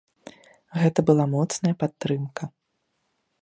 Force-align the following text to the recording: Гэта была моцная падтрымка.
Гэта 0.81 0.99
была 1.09 1.25
моцная 1.35 1.75
падтрымка. 1.85 2.43